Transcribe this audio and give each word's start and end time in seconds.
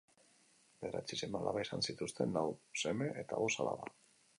Bederatzi 0.85 1.21
seme-alaba 1.21 1.63
izan 1.67 1.85
zituzten: 1.91 2.35
lau 2.39 2.47
seme 2.87 3.15
eta 3.27 3.45
bost 3.47 3.65
alaba. 3.67 3.99